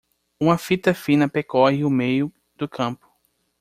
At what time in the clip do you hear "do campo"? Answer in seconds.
2.55-3.07